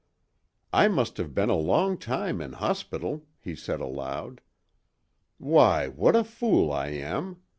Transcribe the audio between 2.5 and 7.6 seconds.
hospital," he said aloud. "Why, what a fool I am!